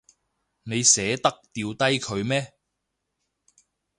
[0.63, 2.55] 你捨得掉低佢咩？